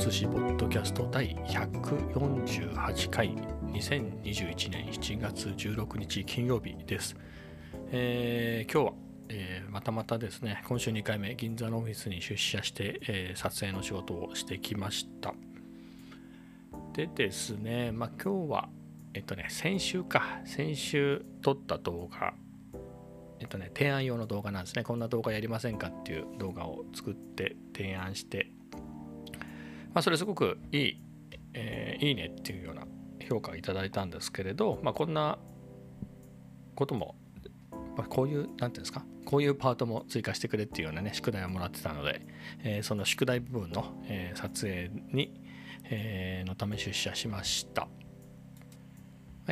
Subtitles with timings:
[0.00, 3.34] 寿司ポッドキャスト第148回
[3.66, 7.14] 2021年7月16日金曜日です、
[7.92, 8.92] えー、今日は、
[9.28, 15.34] えー、またまたですね今週2回目銀座のオフィスに出社して、えー、撮影の仕事をしてきました
[16.94, 18.68] でですねまあ今日は
[19.12, 22.32] えっとね先週か先週撮った動画
[23.38, 24.84] えっとね、提案用の動画なんですね。
[24.84, 28.50] こんな動画やりませんかっていう動画を作って提案して、
[29.92, 31.02] まあ、それすごくいい、
[31.54, 32.86] えー、いいねっていうような
[33.28, 35.38] 評価をいただいたんですけれど、まあ、こんな
[36.74, 37.16] ことも、
[37.96, 42.22] まあ、こういう、なんていうんですか、こういうパートも追加してくれっていうようなね、宿題をもらってたので、
[42.62, 45.34] えー、その宿題部分の、えー、撮影に、
[45.84, 47.88] えー、のため出社しました。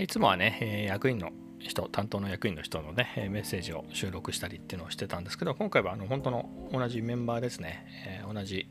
[0.00, 7.84] いつもはね、え役員の人担当の役員の人のねメッセージを収録したりっていうのをしてたんですけど今回はあの本当の同じメンバーですね、
[8.22, 8.68] え、同じ、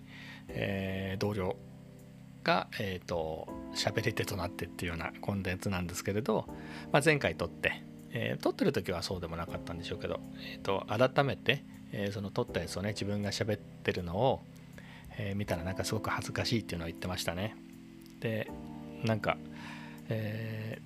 [0.49, 1.55] えー、同僚
[2.43, 6.45] が、えーと、喋り手となってっていうようなコンテンツなんですけれど、
[6.91, 10.19] まあ、前回撮って、えー、撮ってる時はそうでもなかったんでしょうけど、
[10.53, 14.41] えーと、改めて、えー、その撮ったやつをね自分が喋ってるのを、
[15.17, 17.55] えー、見たらなんかすごく恥ずかしいっていうのを言ってましたね。
[18.19, 18.49] で
[19.03, 19.37] なんか
[20.09, 20.79] え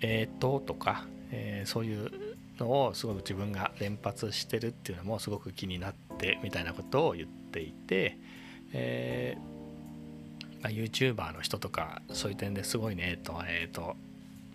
[0.00, 2.10] ー、えー、ととかえ、そういう
[2.58, 8.18] のをすごく自分が連発してるっていうのもすごく気になってみたいなことを言っていて、
[8.72, 9.50] えー
[10.62, 13.96] まあ、YouTuber の人とかそういう点ですごいねと,、えーと、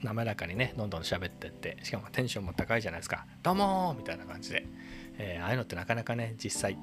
[0.04, 4.66] 滑らかにねどんどん喋ってってしかもテンションも高いじゃないですか「どうも!」みたいな感じで、
[5.18, 6.78] えー、ああいうのってなかなかね実際、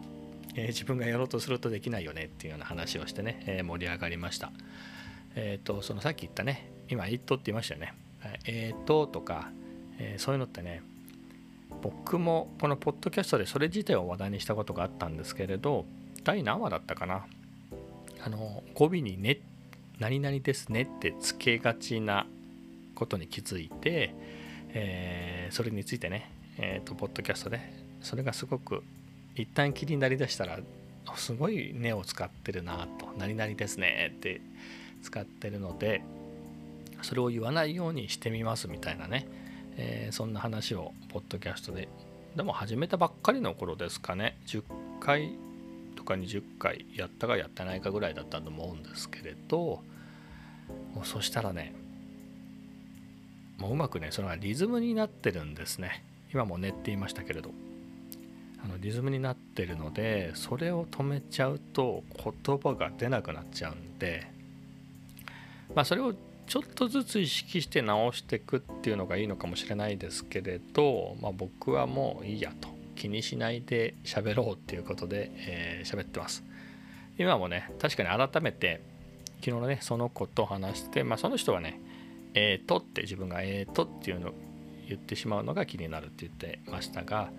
[0.55, 4.53] えー、自分がやろうとするとできないよねっていうような話をしてね、え、盛り上がりました。
[5.35, 7.95] えっ、とそのさっき言ったね今「イット」って言いましたよね。
[8.45, 9.51] えっ、ととか
[9.99, 10.83] え、そういうのってね
[11.81, 15.87] 僕もこのポッドキャストでそれ自体を話題にしたことがあったんですけれど
[16.25, 17.25] 第何話だったかな？
[18.25, 19.41] あの語尾にね
[19.99, 22.27] 「何々ですね」ってつけがちな
[22.95, 24.15] ことに気づいて、
[24.69, 27.61] えー、それについてね、えーと、ポッドキャストで
[28.01, 28.85] それがすごく
[29.35, 30.61] 一旦気になりだしたら
[31.17, 34.41] すごい根を使ってるなと「何々ですね」って
[35.03, 36.03] 使ってるので
[37.03, 39.27] それを言わないようにしてみますみたいなね
[39.77, 41.89] えー、そんな話をポッドキャストで
[42.37, 44.39] でも始めたばっかりの頃ですかね。
[44.47, 44.63] 10
[45.01, 45.33] 回
[46.03, 49.83] とか20回やったかやってないかぐらいだったと思うんですけれど
[50.95, 51.75] もうそしたらね
[53.59, 56.05] もううまくねそれがリズムになってるんですね。
[56.35, 57.51] 今も寝って言いましたけれど。
[58.65, 64.31] あのリズムになってるのでそれを止めちゃうと言葉が出なくなっちゃうんで
[65.75, 66.15] まあそれを
[66.47, 72.72] ちょっとずつ意識して直していくっていうのがいいのかもしれないですけれど、まあ、僕はもういいやと。
[73.03, 76.45] 気にしないで喋ろうっていうことで喋、えー、ってます。
[77.19, 78.81] 今もね確かに改めて
[79.41, 81.81] 昨日のねその子と話して、まあ、その人はね
[82.35, 84.35] えーとって自分がえーとっていうのを
[84.89, 87.33] 言ってしまうのが気になるって言ってましたが、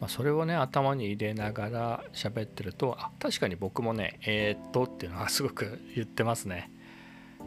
[0.00, 6.68] まあ、それをね頭に入れながら喋ってるとあ確かに僕もねえーとっていうのはすごく言ってますね。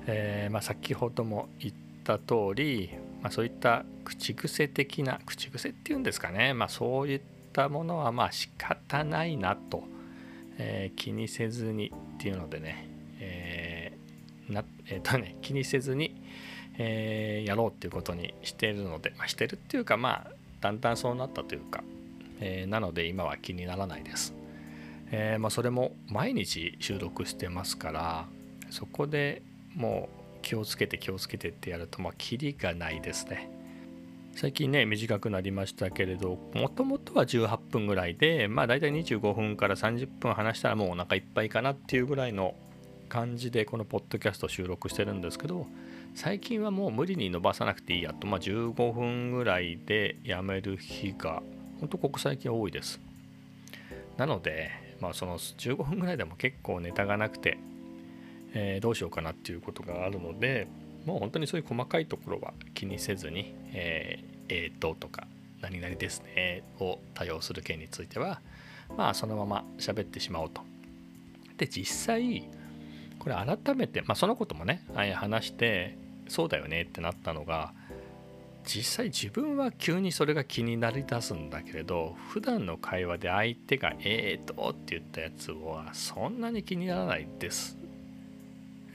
[0.06, 1.74] えー、まあ、先ほども言っ
[2.06, 2.92] た通り、
[3.22, 7.22] まあ、そういった口癖的な口癖っていうんですかね、まあ、そういっ
[7.54, 9.84] たものはまあ仕方ないなと、
[10.58, 12.88] えー、気にせずにっていうのでね,、
[13.20, 16.16] えーなえー、とね気にせずに、
[16.78, 21.84] えやろうっていうことにしてるので、まあ、してるっていうかまあだんだんそうなったというか、
[22.40, 24.34] えなので今は気にならないです。
[25.12, 28.28] えまあ、それも毎日収録してますから
[28.70, 29.42] そこで
[29.76, 33.50] もう気をつけて気をつけてってやるとまあキリがないですね。
[34.34, 42.56] 最近ね短くなりましたけれどもともとは18分ぐらいでまあ大体25分から30分話したらもうお腹いっぱいかなっていうぐらいの
[43.10, 45.68] 感じでこのポッドキャスト収録してるんですけど
[46.16, 51.44] 最近はもう無理に伸ばさなくていいやと、まあ、15分ぐらいでやめる日が
[51.82, 53.02] 本当ここ最近多いです。
[54.16, 54.70] なので
[55.02, 57.58] まあその15分ぐらいでも結構ネタがなくて
[58.54, 60.68] えー、どうしようかなっていうことがあるので
[61.06, 65.28] もう本当にそういう細かいところは気にせずに「えー、えー、と」とか
[65.62, 68.42] 「何々ですね」を多用する件については
[68.98, 70.62] まあそのまま喋ってしまおうと。
[71.58, 72.48] で実際
[73.20, 74.86] これ改めて、まあ、そのこともね
[75.16, 75.98] 話して
[76.28, 77.74] そうだよねってなったのが
[78.64, 87.78] 実際自分は急にそれが気になりだすんだけれど普段の会話で相手が「えーと」って言ったやつはそんなに気にならないです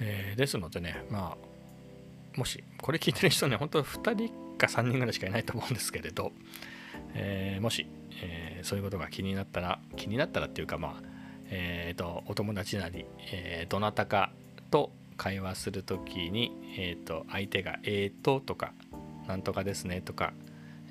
[0.04, 1.36] えー、ですのでね、ま
[2.34, 4.28] あ、もし、これ聞いてる人ね、本当2人
[4.58, 6.32] か3人ぐらいしかいないと思うんですけれど、
[7.14, 7.86] えー、もし、
[8.20, 11.02] えー、そういうことが気になったら、気になったらっていうか、まあ、
[11.50, 14.32] えーと、お友達なり、え、どなたか
[14.70, 18.72] と会話する時に、えーと、相手が「えーと」とか
[19.28, 20.32] 「なんとかですね」とか、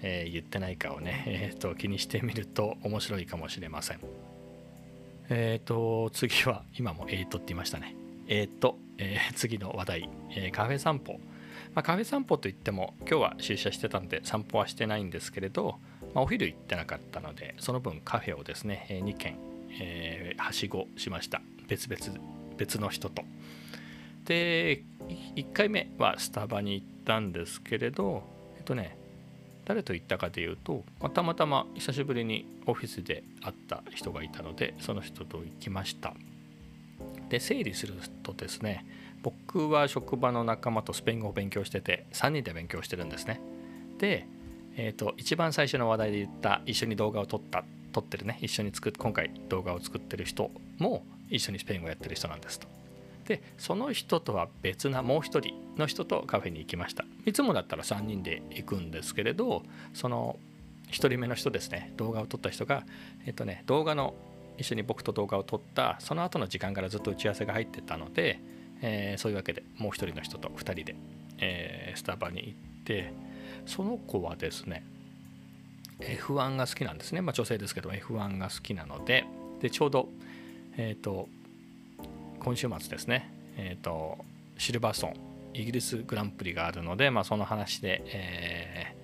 [0.03, 3.99] え、言ってないかをね、えーと、気にしてみると面白いかもしれません。
[5.29, 7.95] えっ、ー、と次は今も「えーと」って言いましたね。
[8.27, 11.19] えっ、ー、と、えー、次の話題、えー、カフェ散歩。
[11.73, 15.79] まあ、カフェ散歩といっても今日は出社してたんで散歩はしてないんですけれど、
[16.13, 19.37] まあ、お昼行ってなかったのでその分カフェをですねえ2軒
[19.79, 21.41] えー、はしごしました。
[21.67, 22.19] 別々
[22.57, 23.23] 別の人と。
[24.25, 24.83] で
[25.35, 28.23] 1回目はスタバに行ったんですけれど
[28.57, 28.97] えっとね
[29.65, 36.13] 誰と行ったかというと、またまたま久しぶりにオフィスで会った人がいたのでその人と行きました。
[37.31, 37.93] で整理する
[38.23, 38.85] とですね
[39.23, 43.39] 僕は職場の仲間とスペイン語を勉強してて3人で勉強してるんですね
[43.99, 44.27] で、
[44.75, 47.63] えーと一番最初の話題で言った一緒に動画を撮った
[47.93, 52.67] 撮ってるね一緒に作っ今回動画を作ってる人も一緒にスペイン語やってる人なんですと。
[53.25, 59.63] でその人とは別なもう一人の人とカフェに行きましたいつもだったら3人で行くんですけれど
[59.93, 60.37] その
[60.87, 62.83] 1人目の人ですね動画を撮った人が
[63.25, 64.15] えっとね動画の
[64.57, 68.39] 一緒に僕と動画を撮ったその後の時間からずっと打ち合わせが入ってたので、
[68.81, 70.95] えー、そういうわけでもう一人の人と2人で、
[71.39, 73.13] えー、スタバに行って
[73.65, 74.85] その子はですね
[75.99, 79.25] F1 が好きなんですね、まあ、女性ですけど F1 が好きなので
[79.61, 80.09] でちょうど、
[80.77, 81.27] えーと、
[82.39, 84.17] 今週末ですね、えーと、
[84.57, 85.13] シルバーソン
[85.53, 88.95] イギリスグランプリがあるので、まあ、その話で、え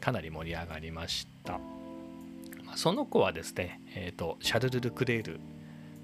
[0.00, 1.60] ー、かなり盛り上がりました、
[2.78, 5.40] その子はですね、えーと、シャルル・ル・クレールっ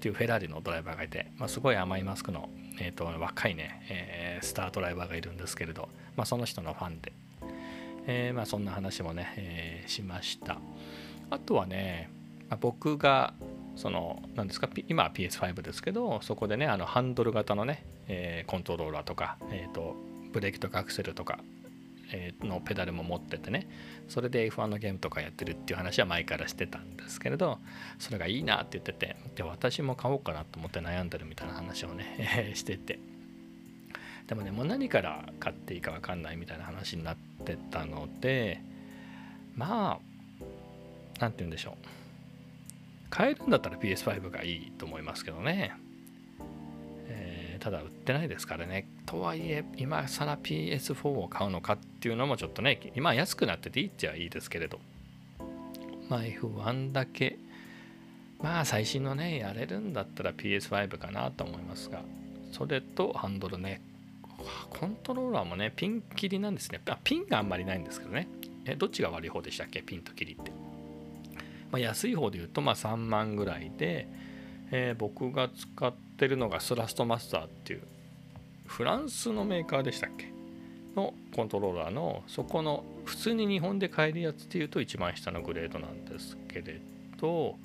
[0.01, 2.49] ていうフェラーリのドライバーがいて、まあ、すごい甘いマスクの、
[2.81, 5.87] えー、と若いね、えー、スタードライバーがいるんですけれど、
[6.17, 7.13] まあ、その人のファンで。
[8.07, 10.57] えー、まあ、そんな話もね、えー、しました。
[11.29, 12.09] あとはね、
[12.49, 13.33] まあ、僕が
[13.77, 19.95] その何ですか今は PS5 ですけどそこでねあのハンドル型のね、え、コントローラーとか、えーと、
[20.33, 21.39] ブレーキとかアクセルとか、
[22.41, 23.67] のペダルも持っててね。
[24.07, 27.57] それで F1 のゲームとかやってるっていう話は前からしてたんですけれど
[27.97, 32.99] それがいいなって言っててで私も買おうかなと思って悩んでるみたいな話をね してて。
[34.27, 38.59] でもねもう何から買っていいか分かんないみたいな話になってたので
[39.55, 40.45] まあ
[41.19, 41.87] 何て言うんでしょう。
[43.09, 45.73] 買えるんだったら PS5 がいいと思いますけどね、
[47.65, 54.79] ただ売ってないですからねとはいえ今更 PS4 を買うのかっていうのもちょっとね今安くなってていいっちゃいいですけれど
[56.07, 57.39] まあ F1 だけ
[58.39, 62.03] まあ最新のねやれるんだったら PS5 かなと思いますが
[62.51, 63.81] それとハンドルね
[64.69, 66.81] コントローラーもね、ピン切りなんですね。
[66.87, 68.27] あピンがあんまりないんですけどね。
[68.65, 69.81] え、どっちが悪い方でしたっけ？
[69.81, 70.51] ピンと切りって。
[71.71, 74.07] まあ、安い方で言うと、まあ、3万ぐらいで、
[74.71, 77.83] えー、僕が使ってるのがスラストマスターっていう、
[78.65, 80.33] フランスのメーカーでしたっけ？
[80.95, 86.81] のコントローラーの、そこの、普通に日本で買えるやつっていうと一番下のグレードなんですけれ
[87.17, 87.55] ど、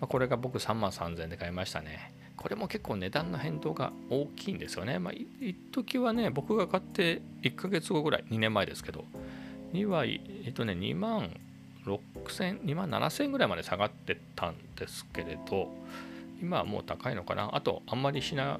[0.00, 2.12] まあ、これが僕3万3000円で買いましたね。
[2.36, 4.98] これも結構値段の変動が大きいんですよね。
[4.98, 9.04] まあ、一時はね、僕が買って1ヶ月後ぐらい、2年前ですけど、
[9.72, 11.30] には、えっとね、2万
[11.84, 15.68] 6000、2万7000ぐらいまで下がってたんですけれど、
[16.42, 17.54] 今はもう高いのかな？
[17.54, 18.58] あと、あんまりしな、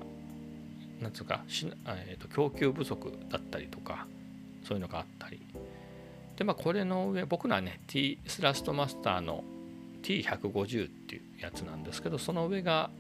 [1.01, 4.07] なんつうか、しなえー、と供給不足だったりとか、
[4.65, 5.45] そういうのがあったり。
[6.37, 9.45] で、まあ、これの上、僕のはね、T スラストマスターの
[10.03, 12.91] T150 っていうやつなんですけど、その上が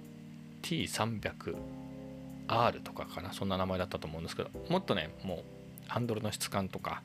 [0.62, 3.32] T300R とかかな？
[3.32, 5.42] そんな名前だったと思うんですけどもっとねもう
[5.88, 7.02] ハンドルの質感とか、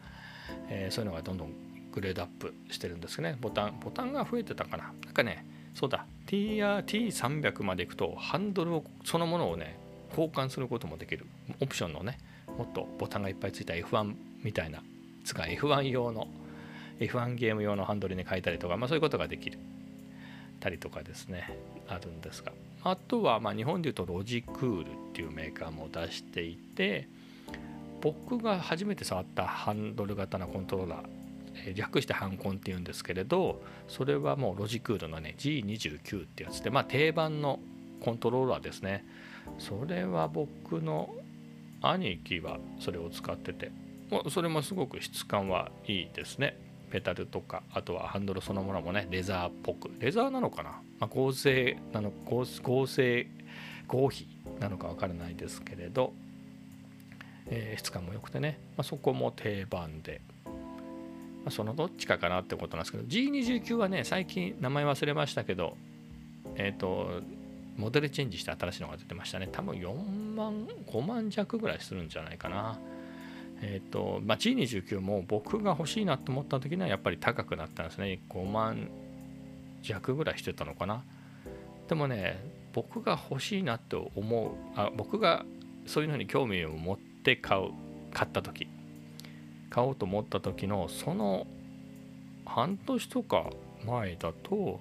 [0.69, 1.53] えー、そういうのがどんどん
[1.91, 4.91] グレードアップしてるんですけどねボタンボタンが増えてたかな？
[5.05, 5.46] なんかね
[5.77, 6.07] そうだ。
[6.25, 9.77] T300 までいくとハンドルをそのものをね
[10.10, 11.27] 交換することもできる。
[11.62, 12.17] オプションのね
[12.57, 14.81] もっとボタンがいっぱいついた F1 みたいな。
[15.24, 16.27] つか F1 用の
[17.00, 19.60] F1 ゲーム用のハンドルに変えたりとか、まあ、そういうことができる。
[20.60, 21.55] たりとかですね。
[21.88, 22.53] あるんですが。
[22.84, 27.07] あとはま日本でいうとロジクールっていうメーカーも出していて
[28.01, 31.05] 僕が初めて触ったハンドル型のコントローラー、
[31.76, 37.60] 略してハンコンっていうんですけれどそれはもうロジクールのね G29 ってやつでまあ定番の
[38.02, 39.06] コントローラーですね。
[39.60, 41.16] それは僕の
[41.82, 43.72] 兄貴はそれを使ってて
[44.30, 46.58] それもすごく質感はいいですね。
[46.92, 49.90] ペダルとかあとはハンドルそのものもねレザーっぽく。
[50.00, 53.28] レザーなのかな、まあ、合成なの合合成
[53.88, 54.28] 合皮
[54.60, 56.14] なのか分からないですけれど、
[57.48, 60.22] えー、質感も良くてね、まあ、そこも定番で、
[61.48, 65.77] ま、そのどっちかかなってことなんですけど G29 はね最近名前忘れましたけど
[66.56, 67.22] えっ、ー、と
[67.77, 69.48] モデルチェンジして新しいのが出てましたね。
[69.51, 72.80] 多分4万5万弱ぐらいするんじゃないかな。
[73.62, 78.20] えっ、ー、とまあ G29 も僕が欲しいなと思った時にはやっぱり高くなったんですね。
[78.30, 78.89] 5万
[79.84, 81.04] 弱ぐらいしてたのかな。
[81.88, 82.39] でもね
[82.74, 85.46] 僕が欲しいなと思うあ僕が
[85.86, 87.70] そういうのに興味を持って買う
[88.12, 88.68] 買った時。
[89.70, 91.48] 買おうと思った時のその
[92.46, 93.50] 半年とか
[93.86, 94.80] 前だと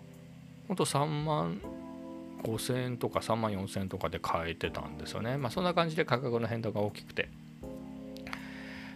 [0.68, 1.60] ほんと3万
[2.42, 5.36] 5000円とか3万4000円とかで買えてたんですよね。
[5.36, 7.28] まあそんな感じで価格の変動が大きくて。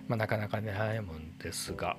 [0.09, 1.97] まあなかなかね早いもんですが。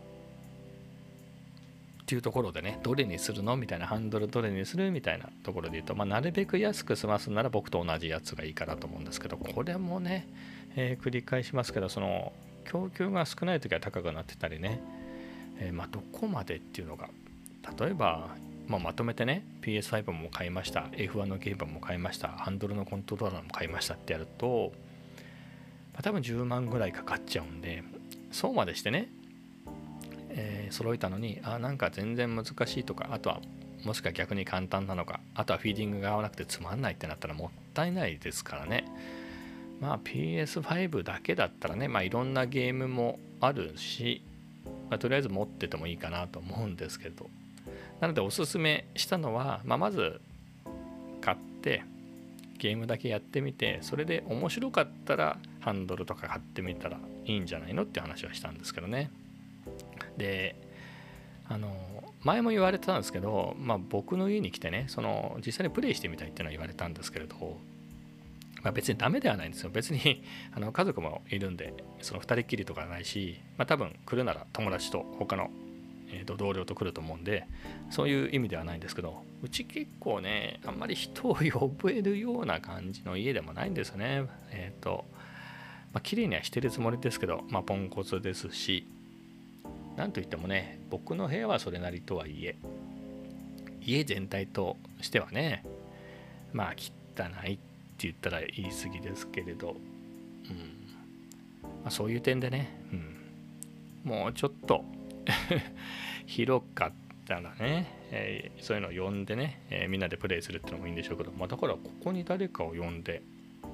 [2.02, 3.56] っていうところでねどれにするの？
[3.56, 4.92] みたいなハンドルどれにする？
[4.92, 10.28] みたいなところで言うと、まあ、なるべく安く済ますなら僕と同じやつがいいかなと思うんですけどこれもね、
[10.76, 12.34] えー、繰り返しますけどその
[12.66, 14.82] 供給が少ない時は高くなってたりね、
[15.60, 17.10] えー、まあ、どこまでっていうのが
[17.78, 18.30] 例えば、
[18.68, 20.82] まあ、まとめてね PS5 も買いました。
[20.94, 22.30] F1 のゲームも買いました。
[22.30, 24.72] ハンドルのコントローラーも買いましたってやると、
[25.94, 27.84] まあ、多分10万ぐらいかかっちゃうんで
[28.32, 29.10] そうまでしてね
[30.34, 33.42] えー、揃えたのにあなんか全然難しいとかあとは
[33.84, 38.86] もしくは逆に簡単なのかあとはフィーディングが合わなくてつまんないってなったらもったいないですからね。
[39.82, 44.24] まあ PS5 だけだったらねまあいろんなゲームもあるし、
[44.90, 47.30] まあ、とりあえず持っててもいいかなと思うんですけど。
[48.00, 50.20] なのでおすすめしたのは、まあ、まず
[51.22, 51.84] 買って
[52.58, 59.12] ゲームだけやってみてそれで面白かったらハンドルとか買ってみたらいいんじゃないのって話はしたんですけどね。
[60.18, 60.56] で
[61.48, 61.70] あの
[62.24, 67.58] 前も言われてたんですけど、まあ、僕の家に来てねその実際にプレイしてみたいっていうのは言われたんですけれど、
[68.64, 69.70] まあ、別にダメではないんですよ。
[69.70, 75.50] 別に あの家族もいるんでその2人きりとかないし、まあ、多分来るなら友達と他の、
[76.10, 77.48] えー、と同僚と来ると思うんで
[77.90, 84.26] そういう意味ではないんですけどうち結構ねあんまり人を呼べるような感じの家でもないんですよね。
[84.52, 85.06] えっ、ー、と
[85.94, 88.88] まあ綺麗にはしてるつもりですけど、まあ、ポンコツですし
[89.98, 92.56] なんといってもね僕の部屋はそれなりとはいえ
[93.82, 95.66] 家全体としてはね
[96.54, 97.71] まあ汚いって
[98.08, 99.76] 言ったら言い過ぎですけれど、うん。
[101.84, 102.70] まあ、そういう点でね、
[104.06, 104.84] うん、もうちょっと。
[106.26, 106.92] 広かっ
[107.28, 113.22] たらね、えー、そういうのを呼んでね、えー、みんなでプレイするってのもいいんでしょうけど、まあ、だからここに誰かを呼んで、
[113.62, 113.70] ま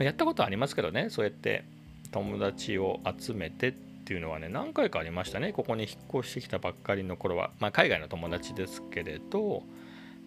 [0.00, 1.08] あ、やったことありますけどね。
[1.10, 1.64] そうやって。
[2.10, 4.48] 友達を集めてっていうのはね。
[4.48, 5.52] 何回かありましたね。
[5.52, 9.64] ここに引っ越してきたばっかりの頃は、まあ、海外の友達ですけれど。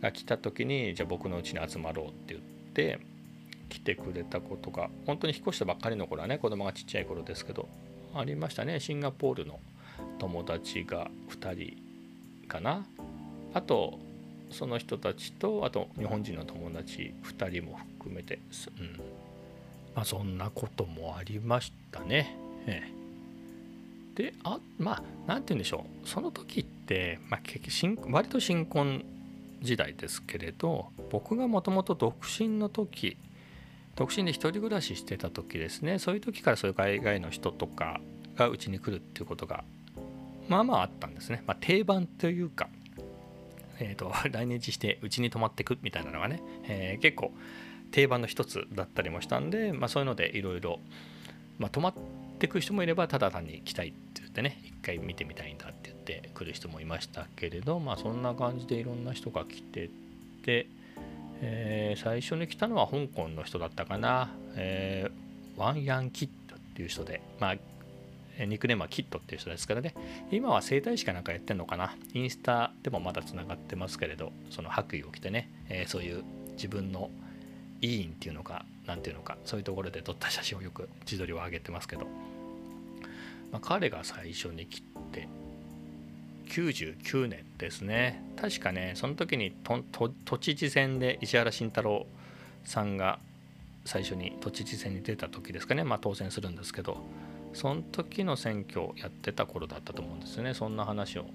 [0.02, 2.42] が来た時にじゃあ僕のうちに集まろうって言っ
[2.74, 3.00] て。
[3.70, 7.68] 来てくれたことが本当に引っ越したばっかりの頃はね子供がちっちゃい頃ですけど
[8.16, 8.80] ありましたね。
[8.80, 9.60] シンガポールの
[10.18, 12.86] 友達が2人かな。
[13.54, 14.00] あと
[14.50, 18.40] その人たちとあと日本人の友達2人も含めて、
[18.80, 19.00] うん。
[19.94, 22.36] まあ、そんなこともありましたね。
[22.66, 22.98] ええ。
[24.24, 26.08] であまあ何て言うんでしょう。
[26.08, 27.42] その時って、まあ、
[28.10, 29.06] 割と新婚
[29.62, 33.18] 時代ですけれど僕がもともと独身の時
[33.98, 36.00] 独身で一人暮らししてた時ですね。
[36.00, 38.00] そういう時からそういう海外の人とか
[38.36, 39.66] がうちに来るっていうことが
[40.48, 42.70] まあまああったんですね、まあ、定番というか、
[43.80, 47.32] えーと、 来日してうちに泊まってくみたいなのがね、えー、結構
[47.92, 50.80] 定番の一つだったりもしたんで、まあ、そういうのでいろいろ
[51.72, 51.94] 泊まっ
[52.40, 59.90] てく人もいればただ単に来たいって言ってね一回見てみたいんだって言って来る人もいましたけれどまあそんな感じでいろんな人が来て
[60.44, 60.68] て、
[61.42, 67.56] えー、最初に来たのは香港の人だったかな、えー、ワンヤンキットっていう人でまあ
[68.46, 69.96] ニックネームはキットっていう人ですからね。
[70.32, 71.96] 今は整体師かなんかやってんのかな。
[72.14, 77.10] インスタでもまだつながってますけれどその白衣を着てね、えー、そういう自分の
[77.82, 82.06] 委員っていうのか何ていうのかそういうところで撮った写真をよく自撮りを上げてますけど、
[83.52, 85.28] まあ、彼が最初に切って
[86.48, 92.06] 99年ですね確かねその時に都知事選で石原慎太郎
[92.64, 93.20] さんが
[93.86, 96.98] 最初に都知事選に出た時ですかね、まあ、当選するんですけど
[97.54, 101.26] その時の選挙をやってた頃だったと思うんですよねそんな話を、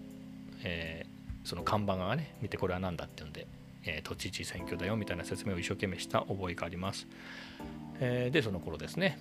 [0.62, 3.46] えー、その看板がね見てこれは何だって言うんで
[3.84, 7.06] えー、都知事選挙だよみたいな説明を一生懸命した覚えがあります。
[8.00, 9.18] えー、で、その頃ですね。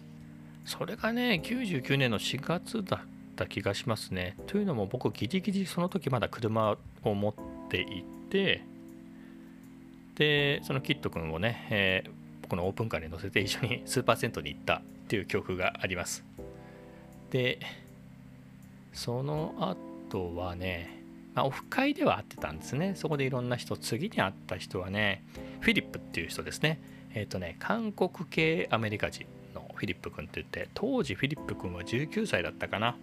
[0.66, 3.00] それがね、99年の4月だっ
[3.42, 4.36] た気がしますね。
[4.48, 7.34] というのも僕ギリギリその時まだ車を持っ
[7.70, 8.64] ていて、
[10.16, 16.24] で、そのキット君をね、えー、僕のオープンカーに乗せて一緒にスーパー銭湯に行ったっていう記憶があります。
[17.32, 17.60] で、
[18.94, 19.76] その
[20.10, 21.02] 後はね、
[21.34, 25.24] まあ、オフ会では会ってたんですねそこでいろんな人次に会った人はね
[25.62, 26.82] フィリップっていう人ですね
[27.14, 32.98] えっ、ー、とね韓国系アメリカ人のフィリップ君って言って当時フィリップ君は19歳だったかな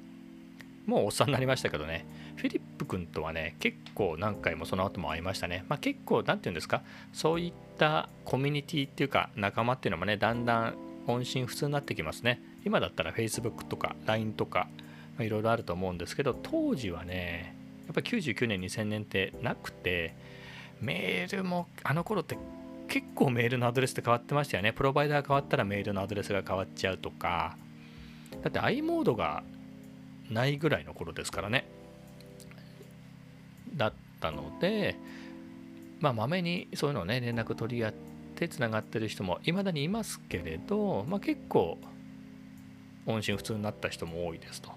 [0.88, 5.66] もうおっさんになりましたけどね、フィリップ君とはね、結構何回もその後も会いましたね。
[5.68, 10.75] まあ、結構、何て言うんですか、そういったコミュニティっていうか、仲間っていうのもね、だんだん
[11.07, 12.40] 音信不通になってきますね。
[12.64, 14.66] 今だったら Facebook とか LINE とか、
[15.21, 17.54] いろいろあると思うんですけど、当時はね、
[17.87, 20.14] やっぱ99年、2000年ってなくて、
[20.80, 22.38] メールもあの頃って
[22.88, 24.73] 結構メールのアドレスって変わってましたよね。
[24.73, 27.59] プロバイダー変わったらメールのアドレスが変わっちゃうとか、
[28.42, 29.42] だって i モードが
[30.30, 31.66] ないぐらいの頃ですからね
[33.75, 34.97] だったので
[36.00, 37.94] まあまめにそういうのをね連絡取り合っ
[38.37, 41.78] てつながってる人もいまだにいますけれど、まあ、結構
[43.06, 44.70] 音信不通になった人も多いですと。
[44.70, 44.73] っ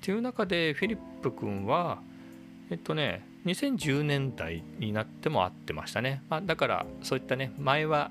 [0.00, 1.98] ていう中でフィリップ君は
[2.70, 8.10] えっとね2010年代になっても会ってましたね、まあ、だからそういったね前は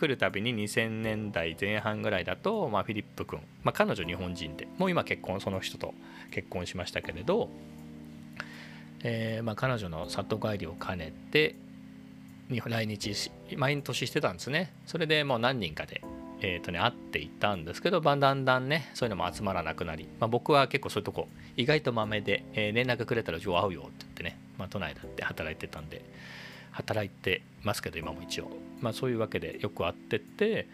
[0.00, 5.92] 来るたびに2000年代前半ぐらいだと、まあ、フィリップ君、まあ、彼女日本人でもう今結婚その人と
[6.30, 7.50] 結婚しましたけれど、
[9.04, 11.54] えー、まあ、彼女の里帰りを兼ねて
[12.48, 14.72] 来日し毎年してたんですね。
[14.86, 16.02] それでもう何人かで、
[16.40, 26.02] えーとね、会っていたんですけどだんだんねそういうのも集まらなくなり、まあ、僕は結構そういうとこ意外とまめで、えー、連絡くれたら「今日会うよ」って言ってね、まあ、都内だって働いてたんで
[26.70, 28.50] 働いてますけど今も一応。
[28.80, 30.68] まあそういうわけでよく会ってて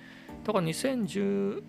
[0.44, 1.62] だから2010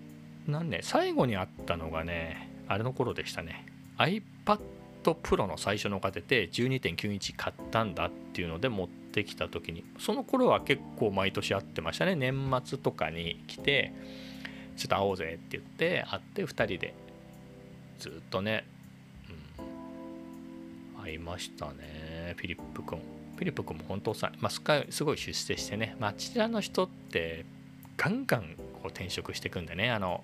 [0.48, 3.66] 何年最後に会ったのがねあれの頃でしたね。
[3.98, 4.60] iPad
[5.04, 12.16] Pro の最初のが出て12.9インチ買ったんだっていうので持ってきた時にその頃は結構毎年会ってましたね。
[12.16, 13.94] 年末とかに来て
[14.76, 16.94] ちょっと会おうぜって言って会って2人で
[18.00, 18.66] ずっとね、
[20.98, 23.17] うん、会いましたねフィリップ君。
[23.38, 27.46] フィリップ君も本当さ、まあ、すごい出世してね、まあちらの人って
[27.96, 30.24] ガンガンこう転職していくんでねあの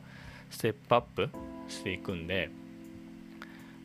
[0.50, 1.30] ステップアップ
[1.68, 2.50] していくんで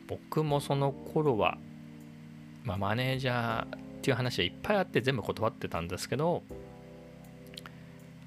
[0.07, 1.59] 僕もその頃は、
[2.63, 3.69] まあ、マネージャーっ
[4.01, 6.43] ていう話はいっぱいあって全部断ってたんですけど、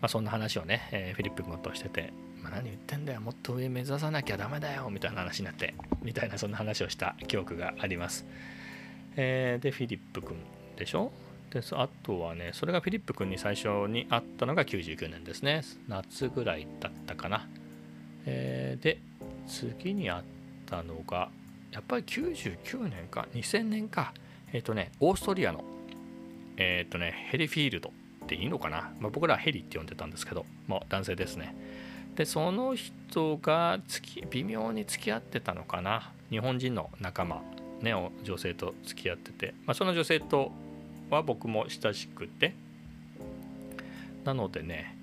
[0.00, 8.24] まあ、そんな話をね、えー、フィリップ君としてて、ま、何言ってんだよもっと上目指さなきゃダメだよみたいな話になってみたいなそんな話をした記憶があります、
[9.16, 10.36] えー、でフィリップ君
[10.82, 11.12] でしょ？
[11.50, 15.62] であとはねそれがフィリップ君に最初に会ったのが99年ですね。
[15.86, 17.46] 夏ぐらいだったかな、
[18.26, 18.98] えー、で
[19.46, 20.22] 次に会っ
[20.66, 21.30] たのが
[21.70, 24.12] やっぱり99年か？2000年か。
[24.52, 25.62] えっ、ー、とねオーストリアの
[26.56, 27.92] えっ、ー、とねヘリフィールド
[28.24, 31.54] っていいのかな、まあ、僕らはヘリって呼んでたんですけどもう男性ですね。
[32.16, 33.78] でその人が
[34.30, 36.12] 微妙に付き合ってたのかな？
[36.30, 37.42] 日本人の仲間
[37.82, 40.50] ね女性と付き合ってて、まあ、その女性と
[41.16, 42.54] は僕も親しくて。
[44.24, 44.96] なのでね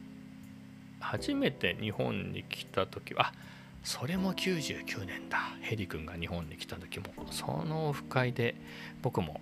[1.02, 3.34] 初めて日本に来た時はあ
[3.84, 5.40] それも99年だ。
[5.62, 7.06] ヘリ君が日本に来た時も。
[7.32, 8.56] そのオフ会で
[9.02, 9.40] 僕も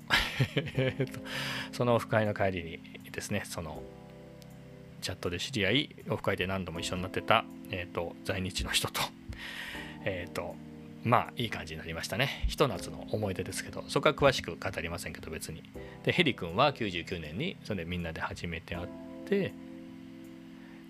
[1.74, 3.82] そのオフ会の帰りにですねその
[5.02, 9.02] チャットで知り合いオフ会で何度も一緒になってた、えーと、在日の人と,、
[10.04, 10.56] えーと
[11.04, 12.44] まあいい感じになりましたね。
[12.48, 15.64] ひと夏の思い出ですけど、そこは詳しく語りませんけど別に。
[16.04, 18.88] で、ヘリ君は99年にそれみんなで初めて会っ
[19.26, 19.54] て、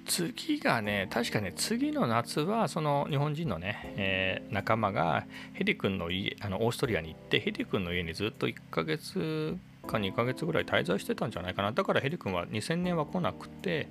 [0.07, 11.73] 次がね、確かね、次の夏はその日本人のね、えー、仲間がヘリ君の家、あのオーストリアに行って、ヘリ君の家にずっと1ヶ月か2ヶ月ぐらい滞在してたんじゃないかな。
[11.73, 13.87] だからヘリ君は2000年は来なくて、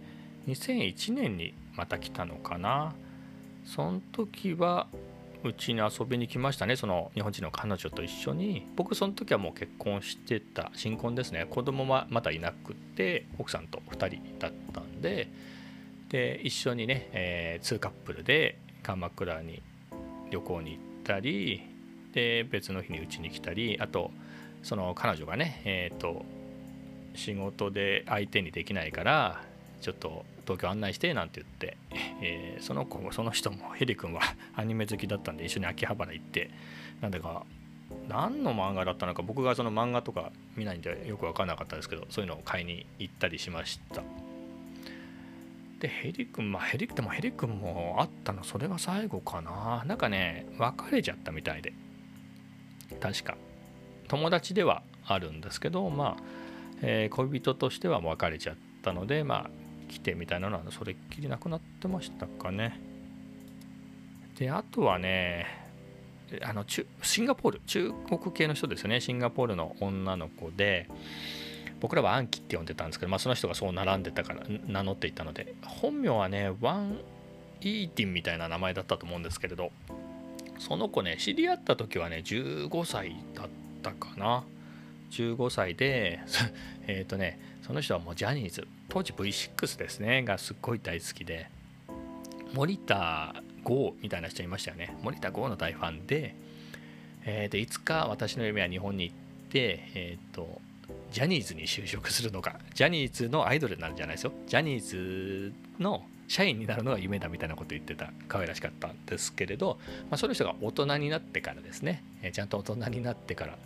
[0.49, 2.95] 2001年にまた来たのかな。
[3.65, 4.87] その時は
[5.47, 6.77] うちに遊びに来ましたね。
[6.77, 8.67] その日本人の彼女と一緒に。
[8.77, 10.71] 僕その時はもう結婚してた。
[10.75, 11.47] 新婚ですね。
[11.49, 15.29] 子供はまだいなくって奥さんと2人だったんで。
[16.09, 19.63] で一緒にね、えー、2カップルで鎌倉に
[20.31, 21.63] 旅行に行ったり
[22.13, 24.11] で別の日にうちに来たりあと
[24.63, 26.25] その彼女がねえっ、ー、と
[27.15, 29.43] 仕事で相手にできないから
[29.87, 31.77] ちょっと東京案内してなんて言って、
[32.21, 34.21] えー、その子もその人もヘリ君は
[34.57, 36.51] アニメ好きだったんで一緒に秋葉原行って
[37.01, 37.47] なんだか
[38.09, 44.03] 何の漫画だったのか僕がその漫画とか見ないんでよく分からなかったですけどそういうのを買いに行ったりしました。
[45.79, 49.85] でヘリ君まあヘリでもヘリ君もあったのそれが最後かな。
[49.87, 51.73] なんかね別れちゃったみたいで。
[52.99, 53.37] 確か。
[54.09, 56.23] 友達ではあるんですけどまあ、
[56.83, 62.81] えー、恋人としては別れちゃったのでまあ来てみたいなのはそれっきりなくなってましたかね。
[64.39, 65.67] で、あとはね、
[66.43, 70.89] あの中シンガポール中国系の人ですよねシンガポールの女の子で
[71.81, 76.99] 僕らはアンキって呼んでたんですけど、まあ、その人がそう並んでたから名乗っていたので本名はねワン・
[77.61, 79.71] イーティンみたいな名前だったと思うんですけれど
[80.59, 83.49] その子ね知り合った時はね15歳だっ
[83.83, 84.43] たかな
[85.11, 86.21] 15歳で
[86.89, 88.65] えっとねその人はもうジャニーズ。
[88.89, 90.23] 当時 V6 ですね。
[90.23, 91.51] がすっごい大好きで。
[92.55, 94.97] 森田剛みたいな人いましたよね。
[95.03, 96.37] 森田剛の大ファンで,、
[97.25, 99.17] えー、でいつか私の夢は日本に行っ
[99.51, 100.61] てえっ、ー、と
[101.11, 102.61] ジャニーズに就職するのか。
[102.73, 104.33] ジャニーズのアイドルになるんじゃないですよ。
[104.47, 108.13] ジャニーズの社員になるのが夢だみたいなこと言ってた。
[108.29, 113.59] 可愛らしかったんですけれど、まあ、その人が大人になってからですね、えー、ちゃんと大人になってから。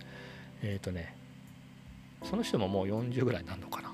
[0.62, 1.19] えっ、ー、とね
[2.24, 3.92] その人ももう40ぐらいになるのかな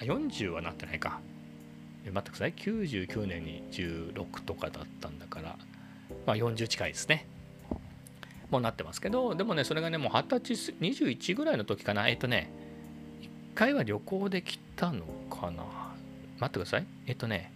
[0.00, 1.20] ？40はなってないか。
[2.04, 2.54] え待ってください。
[2.54, 5.56] 99年に16とかだったんだから。
[6.26, 7.26] まあ40近いですね。
[8.50, 12.08] もうなってますけどでもねそれがねもう20歳21ぐらいの時かな。
[12.08, 12.50] えっ、とね
[13.22, 15.64] 1回は旅行で来たのかな。
[16.38, 16.86] 待ってください。
[17.06, 17.52] えっ、とね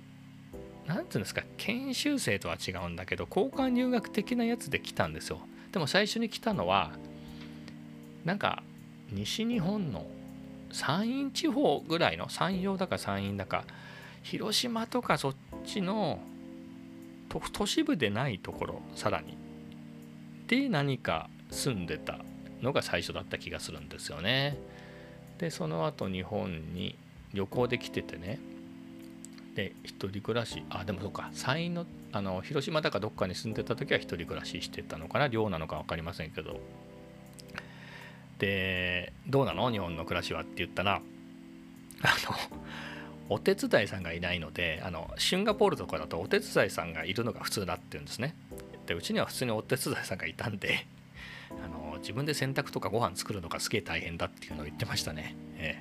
[0.87, 5.41] 何ていうんですか研修生とは違うんだけど交換留学的なやつで来たんですよ。
[5.71, 6.93] でも最初に来たのは
[8.25, 8.63] なんか
[9.13, 10.07] 西日本の
[10.73, 13.65] 山陰地方ぐらいの山陽だか山陰だか
[14.23, 16.21] 広島とかそっちの
[17.53, 19.37] 都市部でないところさらに。
[20.47, 22.19] で何か住んでた
[22.61, 24.59] のが最初だった気がするんですよね。
[25.39, 26.97] でその後日本に
[27.33, 28.39] 旅行で来ててね。
[29.55, 30.63] で一人暮らし。
[30.71, 31.31] あでもそうか。
[31.33, 35.29] 山陰のあの広島だかどっかに住んでた時は一人暮らししてたのかな。
[35.29, 36.61] 寮なのか分かりませんけど。
[38.43, 40.43] でどうなの日本の暮らしは？
[40.43, 42.57] って言ったらあの
[43.29, 48.35] お手伝いさんがいないのであのシンガポールとかだとお手伝いさんがいるのが普通だっていうんですね。
[48.87, 50.89] でうちには普通にお手伝いさんがいたんで
[51.51, 55.81] あの自分で洗濯とかご飯作るのがすげえ大変だっていうのを言ってましたね、え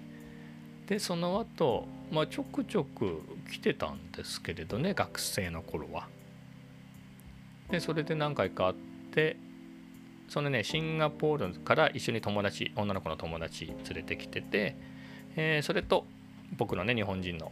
[0.86, 6.08] え、でその後、まあちょくちょく来てたんですけれどね学生の頃は。
[7.72, 8.76] でそれで何回か会っ
[9.12, 9.38] て
[10.32, 14.78] そのねシンガポールから一緒に友達女の子の友達連れてきてて、
[15.36, 16.06] えー、それと
[16.56, 17.52] 僕のね日本人の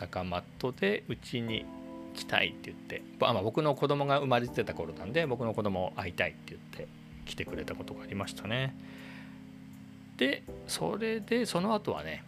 [0.00, 1.64] 仲間とでうちに
[2.12, 6.88] 来たいって言ってあ、まあ、僕の子供が生まれてた頃なんで僕の子供を会いたいって言って
[7.26, 8.76] 来てくれたことがありましたね。
[10.16, 12.24] でそれでその後はね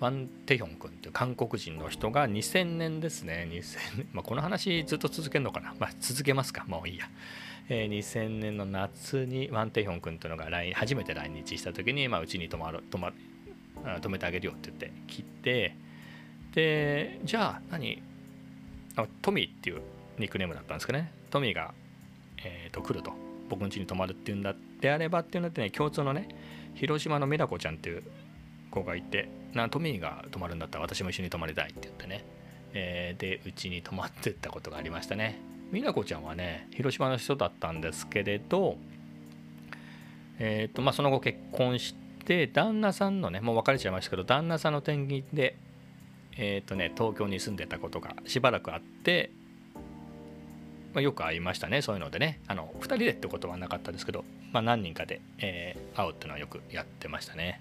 [0.00, 3.46] ワン・テヒョン君っていう韓国人の人が2000年ですね。
[3.50, 6.64] 2000年、まあ、この話ずっと続けるのかな、まあ、続けますか。
[6.66, 7.08] もういいや、
[7.68, 13.12] えー、2000年の夏にワン・テヒョン君というのが来初めて来日した時に、まあ、うちに泊まる泊ま
[13.84, 15.76] 止めてあげるよって言って切って
[16.52, 18.02] でじゃあ何？
[18.96, 19.82] あトミーっていう
[20.18, 21.12] ニックネームだったんですかね。
[21.30, 21.72] トミーが、
[22.44, 23.30] えーと、来ると。
[23.50, 26.28] 僕の家に泊まるっていうんだであればっていうのでね共通のね
[26.74, 28.04] 広島のメダコちゃんっていう
[28.70, 32.24] 子がいてなトミーが泊まるんだったら私も一緒に泊まりたいって言ってね、
[32.72, 35.40] えー、でうちに泊まってったことがありましたね。
[35.72, 38.76] 美奈子ちゃんはね広島の人だったんですけれど
[40.38, 45.56] えっ、ー、とまあその後結婚して旦那さんのねもう別れちゃいましたけど旦那さんの転勤で
[46.36, 49.30] えっ、ー、とね東京に住んでたことがしばらくあって、
[50.92, 52.40] まあ、よく会いましたねそういうのでね。
[52.48, 57.60] あの2人でってことはなかったですけど、まあ、何人かで、えー、会うっていうのはよくやってましたね。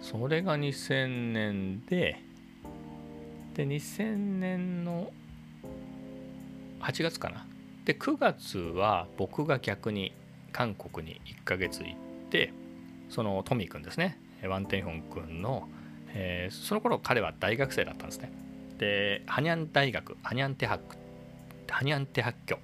[0.00, 2.22] それが2000年で
[3.54, 5.12] で2000年の
[6.80, 7.46] 8月かな。
[7.84, 10.12] で9月は僕が逆に
[10.52, 11.94] 韓国に1ヶ月行っ
[12.30, 12.52] て
[13.08, 14.18] そのトミーくんですね。
[14.44, 15.68] ワンテンホン君の
[16.14, 18.32] えー、その頃彼は大学生だったんですね。
[18.78, 20.96] で、ハニャン大学、ハニャンテハク、
[21.68, 22.58] ハニャンテハッキョ、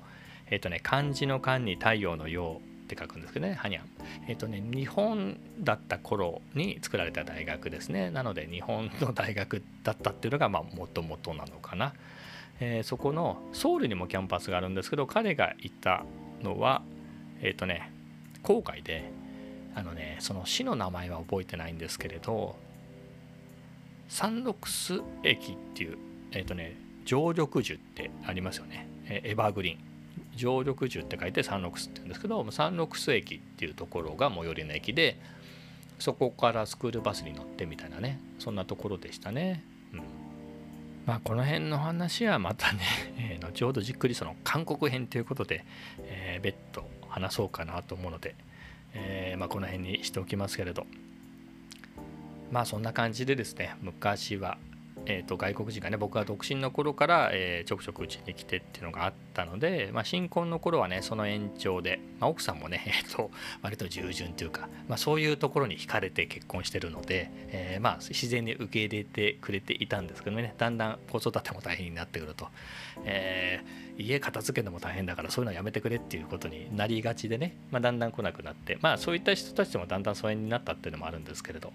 [0.50, 3.84] えっ、ー、とね、漢字の漢に太陽の陽って書くんですけどね、ハニャン。
[4.28, 8.10] えっ、ー、とね、日本だった頃に作られた大学ですね。
[8.10, 11.92] なので、日本の大学だったっていうのが、まあ、もともとなのかな。
[12.60, 16.04] えー、そこのソウルにもキャンパスがあるんですけど、彼がいた
[16.42, 16.82] のは、
[17.42, 17.92] えっ、とね、
[18.42, 19.10] 郊外で、
[19.74, 22.56] あのね、その市の名前は覚えてないんですけれど、
[24.08, 25.98] サンロクス駅っていう、
[26.32, 28.88] えっ、とね、常緑樹ってありますよね。
[29.08, 29.95] えエバーグリーン。
[30.36, 35.18] 常緑樹って書いてサンロックスって言うんですけど、サンロックス駅っていうところが最寄りの駅で、
[35.98, 39.64] そこからスクールバスに乗ってみたいなね、そんなところでしたね。
[39.92, 40.00] うん。
[41.06, 42.80] まあ、この辺の話はまたね、
[43.18, 45.64] え、後ほどじっくりその韓国編ということで、
[46.00, 48.34] えー、別途話そうかなと思うので、
[48.92, 50.86] えー、まあ、この辺にしておきますけれど、
[52.50, 54.58] まあそんな感じでですね昔は
[55.06, 63.30] えー、と外国人がね僕が独身の頃から、えー、ちょくちょくうちに来てっていうのがあったので、まあ、新婚の頃はねその延長で、まあ、奥さんもね、 えー、と
[63.62, 72.48] 割と従順というか、まあ、そういうところに惹かれて結婚してるので、えー、まあ自然に受け入れてくれていたんですけどねだんだん子育ても大変になってくると、
[73.04, 81.72] えー、家片付けるのも大変だからそういうのはやめてくれっていうことになりがちでね、ま、だんだん来なくなってまあそういった人たちもだんだん疎遠になったっていうのもあるんですけれど。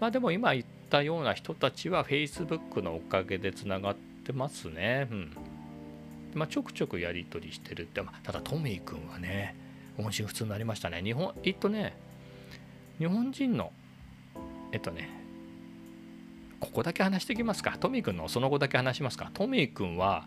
[0.00, 5.08] まあでも今言ったような人たちは Facebook のおかげでつながってますね。
[5.10, 5.36] うん。
[6.34, 9.56] まあ、ちょくちょくやり取りしてるって、まあ、ただトミー君はね、
[9.98, 11.02] 音信不通になりましたね。
[11.02, 11.96] 日本、えっとね、
[12.98, 13.72] 日本人の、
[14.72, 15.08] えっとね、
[16.60, 17.76] ここだけ話していきますか。
[17.78, 19.30] トミー君のその後だけ話しますか。
[19.34, 20.26] トミー君は、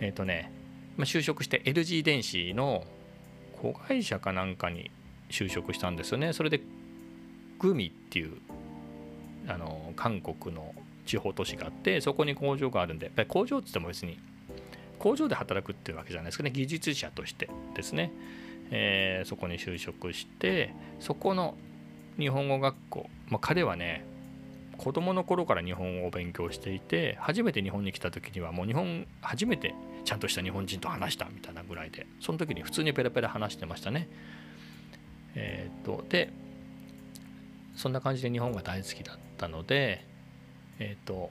[0.00, 0.52] えっとね、
[0.96, 2.84] まあ、就職して LG 電子の
[3.60, 4.90] 子会社かなんかに
[5.30, 6.32] 就職したんですよね。
[6.32, 6.60] それで
[7.58, 8.38] グミっていう
[9.48, 10.74] あの韓国の
[11.06, 14.18] 地方都市があってそこに工場があるんでやっぱり工場って言っても別に
[14.98, 16.50] 工場で働くっていうわけじゃないですかね。
[16.50, 18.12] 技術者としてですね、
[18.70, 21.56] えー、そこに就職してそこの
[22.18, 24.04] 日本語学校、まあ、彼はね
[24.76, 29.74] 子供の頃から日本語を勉強していて初めて日本に来た時にはもう日本初めて
[30.04, 34.08] ちゃんとした日本人と話したみたいなぐらいでその時に普通にペラペラ話してましたね。
[35.34, 36.32] えっ、とで
[37.80, 40.04] そんな感じで日本が大好きだったので
[40.78, 41.30] えっ、ー、と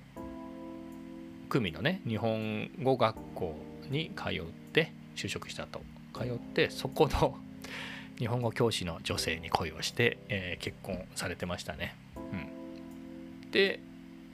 [1.48, 3.56] 久美のね日本語学校
[3.92, 5.82] に通って就職したと。
[6.12, 7.38] 通ってそこの
[8.18, 11.96] 日本語教師の女性に恋をして、えー、結婚されてましたね。
[12.16, 13.80] うん、で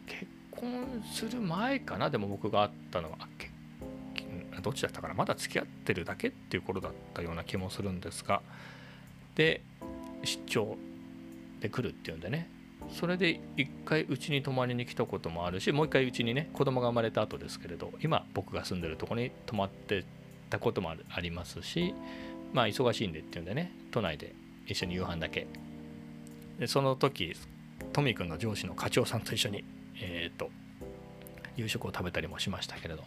[0.08, 2.10] 結婚する前かな？
[2.10, 3.18] でも僕が会ったのは
[4.62, 5.14] どっちだったかな？
[5.14, 8.42] まだ付き合ってるだけっていう頃だったような気もするんですが。
[9.36, 9.62] で
[10.24, 10.78] 出
[11.66, 12.50] 張で来るっていうんでね。
[12.92, 20.06] それで一回うちに泊まりに来たこともあるしもう一回うちにね子供が生まれた後ですけれど今僕が住んでるとこに泊まって
[20.52, 21.96] たこともありますし
[22.54, 24.36] まあ忙しいんでっていうんでね都内で
[24.68, 25.48] 一緒に夕飯だけ。
[26.60, 27.36] でその時
[27.92, 29.64] トミー君の上司の課長さんと一緒に
[30.00, 30.50] えっ、ー、と
[31.58, 33.02] 夕食を食べたりもしましたけれど。
[33.02, 33.06] っ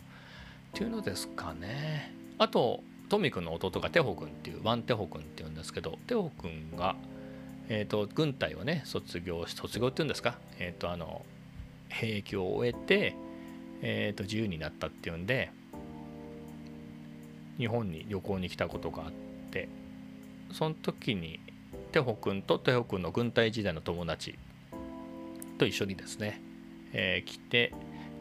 [0.73, 2.12] ていうのですかね。
[2.38, 6.97] あとトミー君の弟がテホ君っていうワンテホ君っていうんですけどテホ君が
[7.68, 11.24] えーと、軍隊をね卒業卒業っていうんですか、えーと、あの
[11.88, 13.14] 兵役を終えて、
[13.83, 15.50] えーと、自由になったっていうんで
[17.59, 19.12] 日本に旅行に来たことがあっ
[19.50, 19.68] て
[20.52, 21.40] その時に
[21.92, 24.38] テホ君とテホ君の軍隊時代の友達
[25.59, 26.40] と一緒にですね、
[26.92, 27.74] えー、来て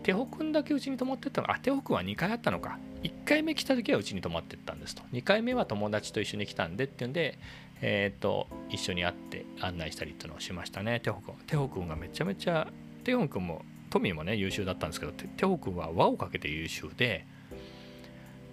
[0.04, 1.52] テホ君だけうちに泊まってったの？
[1.52, 2.80] あテホ君は2回あったのか。
[3.04, 5.04] 1回目来た時はうちに泊まってったんですと。
[5.14, 7.38] 2回目は友達と一緒に来たんでっていうんで
[7.82, 11.00] えっ、ー、と一緒に会って案内したりっていうのをしましたね。
[11.00, 12.68] テホ君テホ君がめちゃめちゃ
[13.04, 17.26] テホ君もトミーもね優秀だったんですけどテホ君は輪をかけて優秀で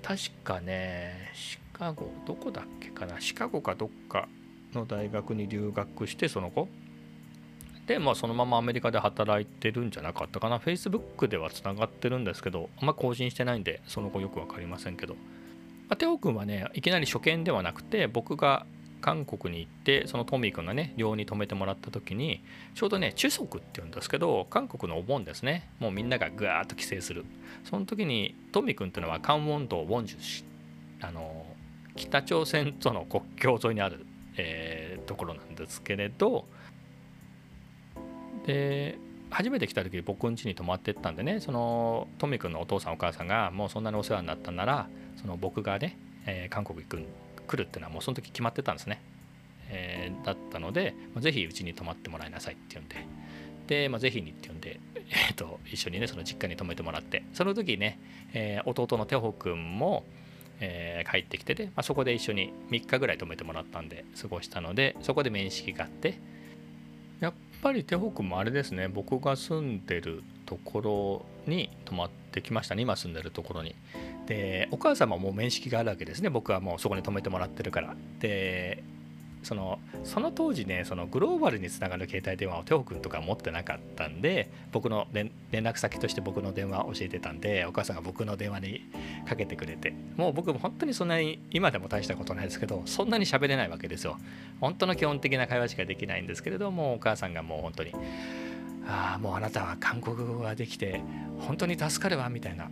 [0.03, 3.21] 確かねシカゴどこだっけかな？
[3.21, 4.29] シカゴかどっか
[4.73, 6.69] の大学に留学してその後
[7.87, 15.21] でまあそのままアメリカで働いてるんじゃなかったかな？Facebook ではつながってるんですけどあんま更新してないんでその後よく分かりませんけど、ま
[15.91, 18.67] あ、テオ君はねいきなり初見ではなくて僕が
[19.05, 22.43] 韓国に行ってそのトミー君がね寮に泊めてもらった時に
[22.75, 25.69] ちょうどね中足っていうんですけど韓国のお盆ですね。
[25.79, 27.27] もうみんながぐわーっと帰省する。
[27.65, 30.47] その時にトミー君っていうのはカンウォン道ウォンジュ市
[31.03, 31.45] あの
[31.97, 34.07] 北朝鮮との国境沿いにある、
[34.39, 36.47] えー、ところなんですけれど
[38.47, 38.97] で
[39.29, 44.89] 初めて来た時僕ん家に泊まってったんでねそのトミー君のお父さんお母さんがもうそんなにお世話になったなら
[45.21, 47.07] その僕がね、えー、韓国行くん
[47.47, 49.01] 来るっていうのはもうその時決まってたんですね。
[49.71, 52.97] えー、だったので、まあ、ぜひうちに泊まってもらいなさいって言うんで、
[53.67, 54.81] で、まあ、ぜひにって言うんで、
[55.11, 57.99] えーと、一緒にね、その実家に泊めてもらって、その時ね、
[58.33, 60.05] えー、弟のテホ君も、
[60.61, 66.19] えー、帰ってきてて、まあ、そこで一緒に3日ぐらい泊めてもらったんで過ごしたので、そこで面識があって、
[67.21, 70.81] やっぱりテホ君もあれですね、僕が住んでるとこ
[71.47, 73.75] ろに泊まってきましたね、今住んでるところに。
[74.27, 76.31] でお母様も面識があるわけですね。
[76.31, 77.95] 僕はもうそこに泊めてもらってるから。
[78.21, 78.83] で
[79.43, 88.81] そのその当時ねそのグローバルにつながる携帯電話をテオ君とか持ってなかったんで僕の連絡先として僕の電話を教えてたんでお母さんが僕の電話に
[89.29, 89.93] かけてくれて。
[90.17, 94.17] もう僕も本当にそんなに今でも大したことないですけどそんなに喋れないわけですよ。
[94.61, 97.93] 本当の基本的な会話しかできないんですけれどもお母さんがもう本当に
[98.87, 101.03] ああもうあなたは韓国語ができて
[101.41, 102.71] 本当に助かるわみたいな。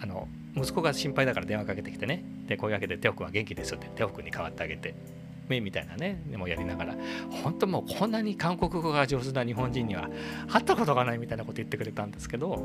[0.00, 2.24] あの息子が心配だから電話かけてきてね。
[2.46, 3.88] で声かけてテオ君は元気ですよって。
[3.88, 4.94] テオ君に代わってあげて。
[5.48, 6.22] 目みたいなね。
[6.26, 6.94] でもやりながら。
[7.42, 10.10] 本当もうこんなに韓国語が上手な日本人には
[10.48, 12.62] 会ったことがないみたいなこと言ってくれたんですけど。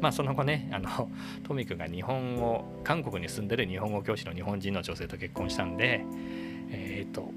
[0.00, 1.10] まあその後ねあの
[1.42, 6.04] トミ君が日本語韓国に住んでる日本語教師の日本人の女性と結婚したんで。
[6.70, 7.32] えっ、ー、と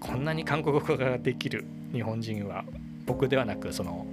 [0.00, 2.64] こんなに韓国語ができる日本人は
[3.06, 4.06] 僕ではなくその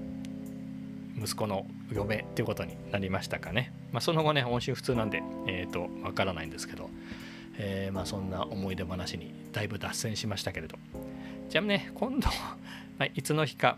[1.19, 3.73] 息子の嫁っていうことになりましたかね。
[3.91, 6.89] まあ、その後ね音信不通なんでえっ、ー、とわからないんですけど、
[7.57, 10.77] えー、まあそんな思い出話にだいぶ脱線しましたけれど。
[11.49, 12.27] じゃあね今度、
[12.99, 13.77] まあ、いつの日か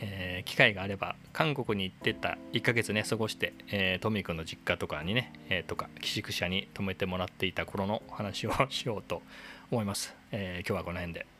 [0.00, 9.22] えー、機会があれば韓国に行ってた1ヶ月ね過ごして、えー、トミー君の実家とかにね、えー、とか寄宿舎に泊めてもらっていた頃の話をしようと
[9.70, 11.33] 思います、えー今日はこの辺で。